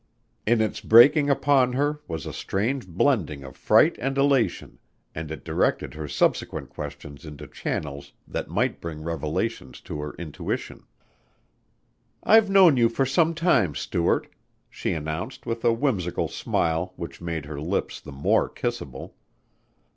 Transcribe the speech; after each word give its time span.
In 0.47 0.61
its 0.61 0.81
breaking 0.81 1.29
upon 1.29 1.73
her 1.73 2.01
was 2.07 2.25
a 2.25 2.33
strange 2.33 2.87
blending 2.87 3.43
of 3.43 3.55
fright 3.55 3.97
and 3.99 4.17
elation 4.17 4.79
and 5.13 5.29
it 5.29 5.45
directed 5.45 5.93
her 5.93 6.07
subsequent 6.07 6.69
questions 6.71 7.23
into 7.23 7.45
channels 7.45 8.11
that 8.27 8.49
might 8.49 8.81
bring 8.81 9.03
revelations 9.03 9.79
to 9.81 9.99
her 9.99 10.15
intuition. 10.17 10.87
"I've 12.23 12.49
known 12.49 12.77
you 12.77 12.89
for 12.89 13.05
some 13.05 13.35
time, 13.35 13.75
Stuart," 13.75 14.25
she 14.71 14.91
announced 14.93 15.45
with 15.45 15.63
a 15.63 15.71
whimsical 15.71 16.27
smile 16.27 16.93
which 16.95 17.21
made 17.21 17.45
her 17.45 17.61
lips 17.61 18.01
the 18.01 18.11
more 18.11 18.49
kissable. 18.49 19.13